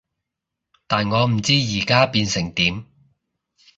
[0.87, 2.85] 但我唔知而家變成點